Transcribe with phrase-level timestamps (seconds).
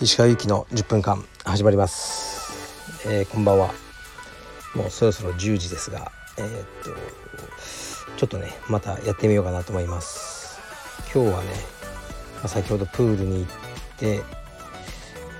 [0.00, 2.58] 石川由紀の10分間始まります、
[3.06, 3.72] えー、こんばんは。
[4.74, 6.90] もうそろそろ10時ですがえー、っと
[8.16, 10.58] ちょっとねまたやってみようかなと思います。
[11.14, 11.50] 今日はね、
[12.38, 13.50] まあ、先ほどプールに行っ
[13.98, 14.22] て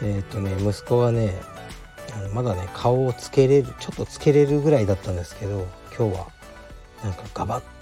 [0.02, 1.34] えー、っとね息子がね
[2.14, 5.66] あのまだね顔をつけれるちょっとつけれるぐらいだったんですけど
[5.98, 6.26] 今日は
[7.02, 7.77] なんかガバって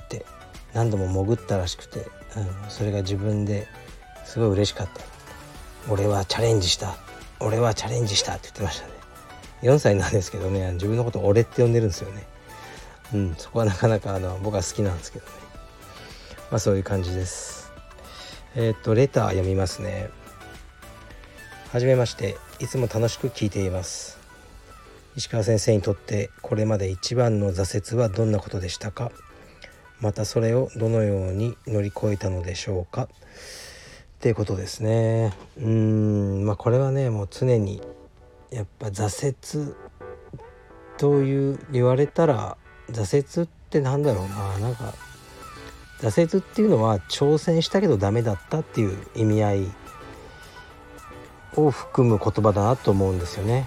[0.77, 2.07] 何度も潜ったらしくて、うん、
[2.69, 3.67] それが自分で
[4.27, 5.01] すごい嬉しかった。
[5.91, 6.97] 俺はチャレンジした。
[7.41, 8.93] 俺はチャレンジしたって言ってましたね。
[9.63, 12.27] 4歳なんですけどね自分のこと俺って呼んでるんですよね。
[13.15, 15.33] うんそこはなかなかあの僕は好きなんですけどね。
[16.51, 17.73] まあそういう感じです。
[18.55, 20.11] えー、っとレター読みますね。
[21.73, 22.37] はじめまして。
[22.59, 24.19] いつも楽しく聞いています。
[25.15, 29.11] 石川先生にとってこれまで一番の挫折はどんなことでしたか？
[30.01, 33.05] またそれをどのように乗り越えたのでしょうか？
[33.05, 33.09] っ
[34.21, 35.33] ていうことですね。
[35.61, 37.83] うんまあこれはねもう常に
[38.51, 39.75] やっぱ挫折
[40.99, 42.57] という言われたら
[42.91, 44.59] 挫折ってなんだろうな。
[44.59, 44.95] なんか
[46.01, 49.67] 挫折っていうのは挑戦したけどダメだったっていう意味合い
[51.57, 53.67] を含む言葉だなと思うんですよね。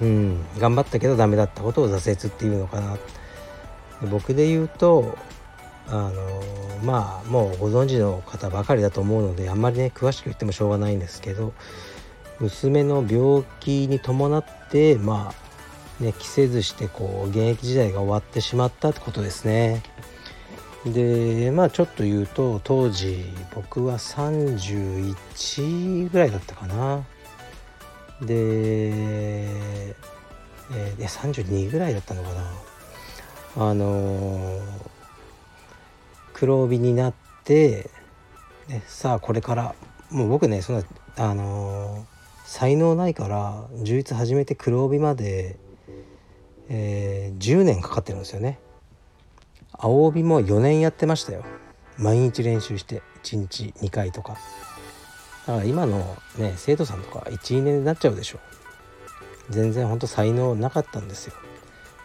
[0.00, 2.96] うん、頑張ったけどダメだったことを挫折っていうのかな。
[4.10, 5.16] 僕で言うと
[5.88, 6.42] あの
[6.84, 11.52] まあもうご存知の方ばかりだと思うのであんまりね詳しく言ってもしょうがないんですけど
[12.40, 15.32] 娘の病気に伴ってま
[16.00, 19.82] あね着せずしてこう現役時代が終わってしまったってことですね。
[20.84, 27.04] でまあちょっと言うと当時僕は31ぐらいだったかな。
[28.20, 32.50] で、えー、32ぐらいだったのかな。
[33.56, 34.92] あのー
[36.42, 37.14] 黒帯になっ
[37.44, 37.88] て、
[38.66, 39.76] ね、さあこれから
[40.10, 40.84] もう僕ねそんな
[41.16, 42.04] あのー、
[42.44, 45.56] 才能ないから充実始めて黒帯まで、
[46.68, 48.58] えー、10年かかってるんですよね。
[49.70, 51.44] 青帯も4年やってましたよ。
[51.96, 54.36] 毎日練習して1日2回とか。
[55.46, 58.40] だから今のね生徒さんとか12年になっちゃうでしょ。
[59.48, 61.34] 全然ほんと才能なかったんですよ。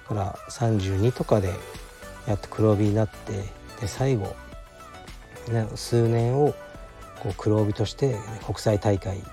[0.08, 1.54] から32とかで
[2.28, 3.34] やっと黒帯になって
[3.80, 4.36] で最後、
[5.50, 6.54] ね、数年を
[7.22, 8.16] こう黒帯として、
[8.46, 9.24] 国際大会に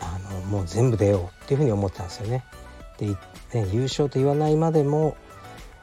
[0.00, 2.44] あのもう全部出ようっていうふうに思ったんですよね。
[2.98, 3.06] で、
[3.72, 5.16] 優勝と言わないまでも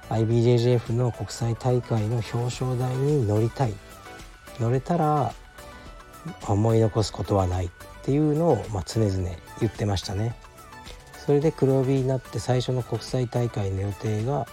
[0.09, 3.73] IBJJF の国際大会の表彰台に乗りたい
[4.59, 5.33] 乗れたら
[6.47, 7.69] 思い残すことはないっ
[8.03, 9.29] ていうのを、まあ、常々
[9.59, 10.35] 言ってましたね。
[11.25, 14.45] それで黒帯になって最初の国際大会の予定が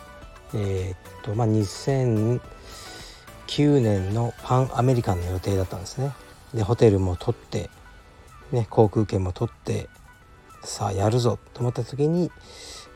[0.54, 2.40] えー、っとまあ2009
[3.80, 6.12] 年のパンアメリカンの予定だったんですね。
[6.54, 7.70] でホテルも取って
[8.52, 9.88] ね航空券も取って
[10.62, 12.30] さあやるぞと思った時に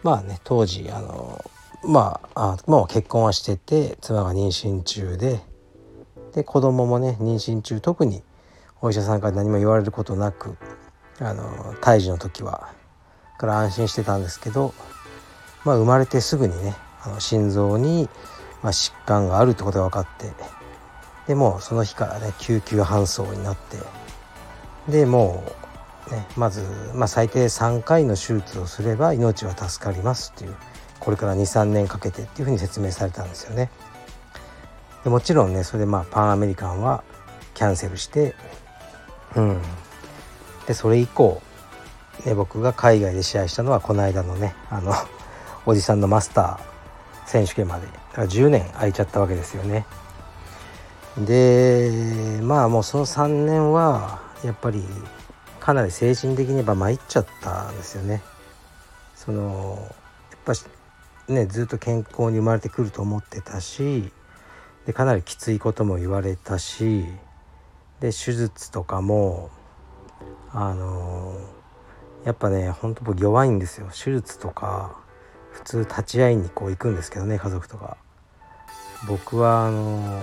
[0.02, 1.44] まあね当時あの
[1.84, 5.41] まああもう結婚はしてて妻が妊娠中で
[6.32, 8.22] で子供もね妊娠中特に
[8.80, 10.56] お医者さんから何も言われることなく
[11.20, 12.72] あの胎児の時は
[13.37, 14.75] から安心してたんですけど
[15.65, 18.09] まあ生まれてすぐにねあの心臓に、
[18.62, 20.33] ま、疾患があるってことが分かって
[21.27, 23.78] でもうその日からね救急搬送になって
[24.91, 25.43] でも
[26.09, 26.62] う、ね、まず、
[26.95, 30.56] まあ、最低3回の手術をすれば命は助かりますっていう
[31.01, 33.71] これから23年かけてっていうふうに説明されたんですよね。
[35.03, 37.05] でもちろんねそれでまあパンアメリカンは
[37.53, 38.34] キャンセルして
[39.37, 39.61] うん
[40.66, 41.43] でそれ以降、
[42.25, 44.92] ね、僕が海外で試合したのはこの間のねあの
[45.66, 47.86] おじさんのマスター選手権まで。
[47.86, 49.86] だから10年空いちゃったわけですよね。
[51.19, 54.84] でまあもうその3年はやっぱり
[55.60, 58.22] かなり精神的にや参っちゃったんですよね。
[59.14, 59.78] その
[60.30, 60.53] やっぱ
[61.32, 64.12] ねずっと健康に生まれてくると思ってたし
[64.86, 67.04] でかなりきついことも言われたし
[68.00, 69.50] で手術とかも
[70.53, 71.34] あの
[72.24, 73.88] やっぱねほんと僕弱いんですよ。
[73.88, 74.97] 手術とか
[75.53, 77.97] 普通立ち会いにこう行くんですけどね家族とか。
[79.06, 80.22] 僕はあの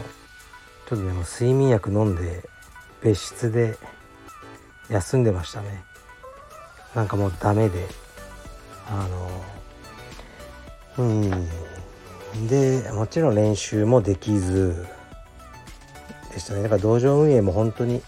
[0.90, 2.44] ちょっとねもう睡眠薬飲んで
[3.04, 3.78] 別室で
[4.90, 5.84] 休んでましたね。
[6.96, 7.88] なんかもうダメで。
[8.88, 9.08] あ
[10.98, 11.48] のうん。
[12.48, 14.88] でもちろん練習もできず
[16.34, 16.64] でしたね。
[16.64, 18.02] だから道場運営も本当に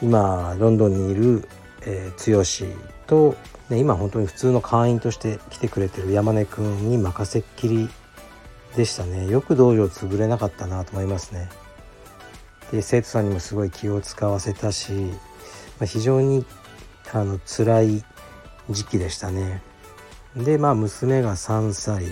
[0.00, 1.48] 今ロンドンにいる、
[1.84, 3.36] えー、剛と
[3.72, 7.88] ね、今本当に普通の会員として来てくれてる山根くんに任せっきり
[8.76, 9.28] でしたね。
[9.28, 11.48] よく道場潰れなかったなと思いますね。
[12.70, 16.44] で生徒さんにもすごい気を使わせたし、まあ、非常に
[17.12, 18.04] あの辛い
[18.70, 19.62] 時期でしたね。
[20.36, 22.04] でまあ娘が3歳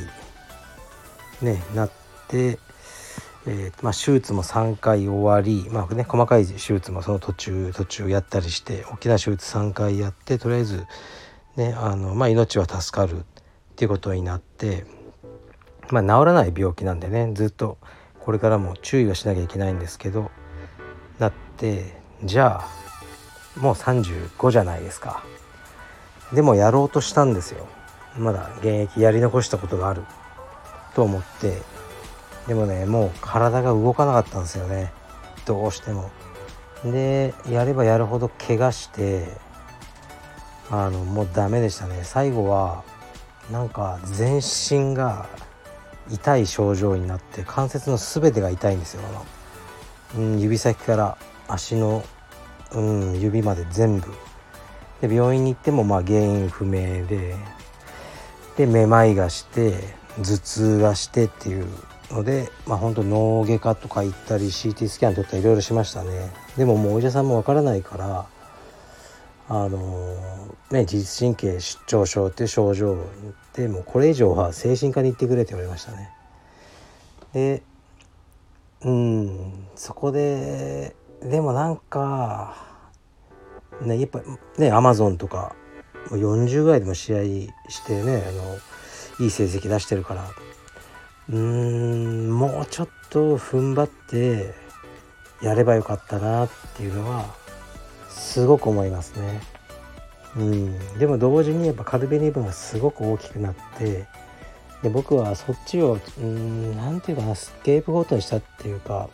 [1.43, 1.90] ねなっ
[2.28, 2.58] て、
[3.47, 10.87] えーまあ、手術も3回終わり、まあね、細かい手術もその途中途中やったりして大きな手術3回やってとりあえず、
[11.57, 13.23] ねあのまあ、命は助かるっ
[13.77, 14.85] ていうことになって、
[15.91, 17.79] まあ、治らない病気なんでねずっと
[18.21, 20.31] これからも注意はしなきゃいけないんですけど
[21.19, 22.81] なってじゃあ
[23.59, 25.25] もう35じゃないですか。
[26.33, 27.67] でもやろうとしたんですよ。
[28.17, 30.05] まだ現役やり残したことがある。
[30.95, 31.61] と思って
[32.47, 34.93] でもねもう体が動かなかったんですよね。
[35.47, 36.11] どうしても。
[36.85, 39.29] でやればやるほど怪我して
[40.71, 42.01] あのもうダメでしたね。
[42.05, 42.85] 最後は
[43.51, 45.27] なんか全身が
[46.11, 49.03] 痛い症状になって関節の全てが痛いんですよ
[50.17, 52.03] うん、指先から足の、
[52.73, 54.13] うん、指まで全部。
[55.01, 57.37] で病院に行ってもまあ原因不明で。
[58.57, 59.73] でめまいがして
[60.19, 61.67] 頭痛がしてっていう
[62.11, 66.31] のでまあ本当脳外科とか行ったり CT スキャン撮ったりいろいろしましたね。
[66.57, 68.27] でももうお医者さんもわからないから
[69.49, 70.17] あの
[70.71, 72.97] ね自律神経失調症っていう症状
[73.55, 76.11] でもうこれ以上は精神科に行ってくれって言われましたね。
[77.33, 77.62] で
[78.83, 82.56] うんそこででもなんか
[83.83, 84.21] ねやっぱ
[84.59, 85.55] ねアマゾンとか
[86.11, 87.23] 40ぐらいでも試合
[87.69, 88.59] してねあの
[89.21, 90.29] いい成績出してるから
[91.31, 94.55] うーんもうちょっと踏ん張って
[95.41, 97.35] やればよかったなっていうのは
[98.09, 99.41] すごく思いますね。
[100.37, 104.06] うん、でも同時にやっぱカルベニブンがすごく大きくなって
[104.82, 105.99] で僕はそっちを
[106.77, 109.09] 何て言うかなスケープゴートにしたっていうか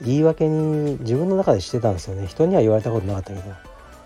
[0.00, 3.40] 言い訳に自分の中でしてたんですよね人には言われたことなかったけど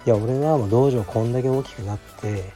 [0.07, 2.53] いや俺はもう道場こんだけ大きくなって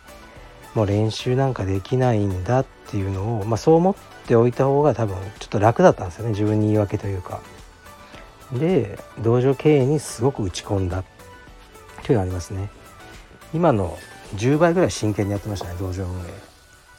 [0.74, 3.94] もう練習なんかできないんだっていうのを、まあ、そう思っ
[4.26, 7.40] ておいた方が多分ちょっと楽だったんですよね自分に言い訳というか。
[8.52, 11.04] で道場経営にすごく打ち込んだ
[12.04, 12.70] というのがありますね。
[13.54, 13.98] 今の
[14.36, 16.22] 10倍ぐらい真剣にやってましたね道場運営。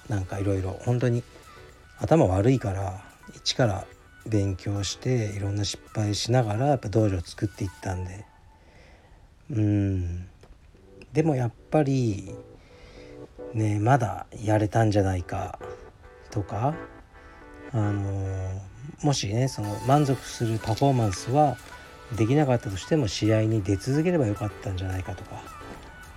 [0.09, 1.23] なんかいろいろ本当に
[1.99, 3.01] 頭悪いから
[3.35, 3.85] 一から
[4.25, 8.25] 勉強していろんな失敗しながらやっぱ道場を作っていったんで
[9.51, 10.27] うん
[11.11, 12.33] でもやっぱり
[13.53, 15.59] ねまだやれたんじゃないか
[16.31, 16.73] とか
[17.71, 18.61] あの
[19.01, 21.57] もしねその満足するパフォーマンスは
[22.15, 25.41] できなかったとしても試合に出続ければよかったんじゃないかとか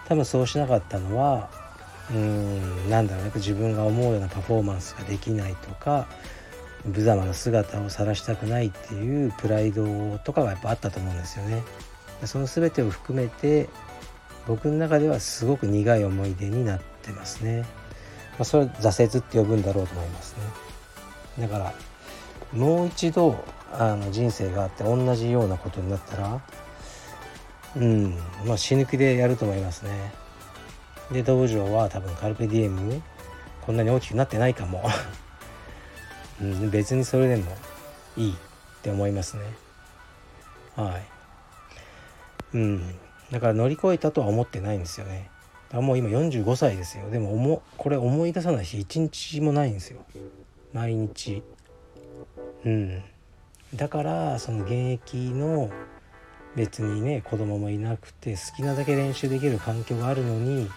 [0.06, 1.50] 多分そうしなかったのは
[2.11, 6.06] うんなんだろうね自分が思うようなパフォーマンスができないとか
[6.85, 11.65] 無様な姿を晒したくないっていうプライドとかがやっぱあったと思うんですよね。
[12.25, 13.69] その全てを含めて
[14.47, 17.62] 僕の中ではすごく苦い思い出になってますね。
[18.32, 20.37] まあ、それは挫折って呼ぶんだろうと思います
[21.38, 21.47] ね。
[21.47, 21.75] だから
[22.53, 23.37] もう一度
[23.73, 26.41] あの人生があって同じようなことになったら
[27.76, 28.17] うん
[28.47, 30.12] まあ死ぬ気でやると思いますね。
[31.11, 33.03] で道場は多分カルペディエム
[33.64, 34.88] こんなに大きくなってないかも、
[36.41, 37.56] うん、別にそれでも
[38.17, 38.37] いいっ
[38.82, 39.43] て思いますね
[40.75, 41.02] はい
[42.54, 42.99] うん
[43.31, 45.31] だから乗り越えたとは思ってないんですよね
[45.70, 47.11] だもう今45歳ですよ。
[47.11, 50.04] でも思これ思い出さないし一日もないんですよ。
[50.73, 51.42] 毎日。
[52.64, 53.02] うん。
[53.75, 55.70] だからその現役の
[56.54, 60.70] 別にね子供もいなくて好きなだけ練習できる環境があるのに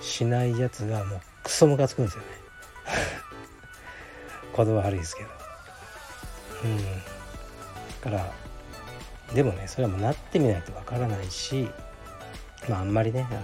[0.00, 2.26] しないやつがもうクソムカつくんですよね。
[4.56, 5.28] 言葉悪いですけど。
[6.64, 6.78] うん。
[6.78, 8.32] だから
[9.34, 11.68] でもねそれはもうなってみないとわからないし
[12.68, 13.40] まああんまりねあの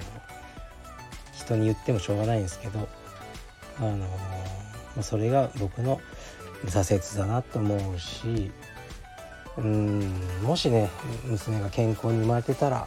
[1.44, 2.88] 人に言ってもしょうがないんですけど
[3.78, 3.96] あの
[4.96, 6.00] ま、それが僕の
[6.66, 8.52] 挫折だなと思うし
[9.56, 10.00] うん
[10.42, 10.90] もしね
[11.24, 12.86] 娘が健康に生まれてたら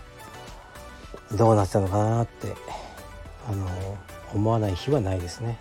[1.34, 2.54] どうなってたのかなって
[3.48, 3.68] あの
[4.34, 5.58] 思わない日はないですね。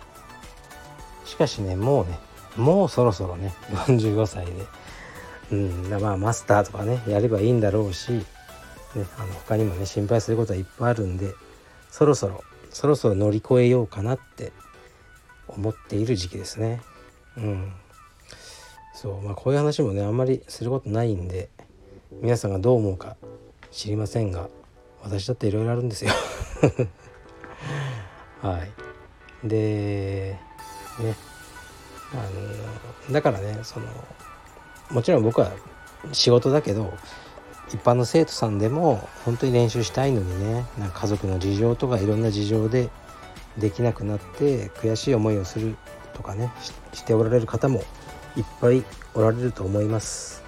[1.25, 2.19] しかしねもうね
[2.55, 4.51] もうそろそろね45歳で
[5.51, 8.25] うんまあマスターとかねやればいいんだろうし、ね、
[9.17, 11.33] あの他にもね心配することはいっぱいあるんで
[11.91, 14.51] そろそろそろそろ乗り越えようかなって
[15.47, 16.81] 思っている時期ですね。
[17.37, 17.73] うん。
[18.93, 19.21] そう。
[19.21, 21.49] まあこういう話もねあんまりすることないんで
[22.11, 23.17] 皆さんがどう思うか
[23.71, 24.49] 知りませんが
[25.03, 26.11] 私だっていろいろあるんですよ。
[28.41, 29.47] はい。
[29.47, 30.39] で
[30.99, 31.15] ね。
[32.13, 32.15] あ
[33.09, 33.87] のだからねその
[34.91, 35.51] もちろん僕は
[36.13, 36.93] 仕事だけど
[37.69, 42.89] 一般の生徒さんでも本当に練習したいのにねなんか家族の事情とかいろんな事情で
[43.57, 45.75] できなくなって悔しい思いをする
[46.13, 46.51] とかね
[46.93, 47.83] しておられる方も
[48.35, 48.83] いっぱい
[49.13, 50.43] おられると思います、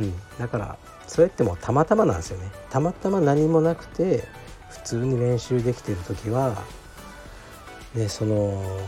[0.00, 2.50] うん、だからそれってもうたまたまなんですよね。
[2.68, 4.24] たまたま何もなくて
[4.70, 6.62] 普通に練習できてる時は
[7.94, 8.80] ねその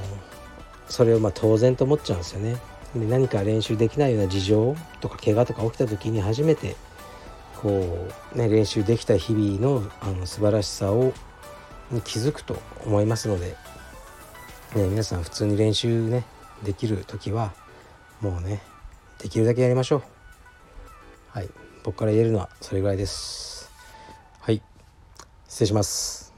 [0.88, 2.56] それをま当然と思っちゃうんですよね。
[2.94, 6.74] で何か練習できないような事情とか怪我とか起きた時に初めて
[7.62, 11.12] こう、ね、練習できた日々のあの素晴らしさを
[11.90, 13.56] に気づくと思いますので、
[14.76, 16.24] ね、皆さん普通に練習ね
[16.62, 17.52] できる時は
[18.20, 18.62] もうね
[19.18, 20.02] できるだけやりましょう。
[21.30, 21.48] はい。
[21.82, 23.70] 僕から言えるのはそれぐらいです。
[24.40, 24.62] はい。
[25.48, 26.34] 失礼します。